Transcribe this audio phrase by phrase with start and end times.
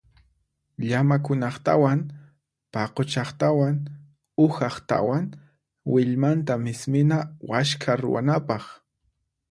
[0.87, 1.99] Llamakunaqtawan
[2.73, 3.75] paquchaqtawan
[4.43, 5.25] uhaqtawan
[5.91, 7.17] willmanta mismina
[7.49, 8.63] waskha ruwanapaq.